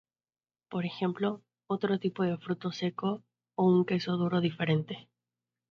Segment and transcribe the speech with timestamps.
[0.67, 3.21] Por ejemplo, otro tipo de fruto seco
[3.53, 5.07] o un queso duro diferente.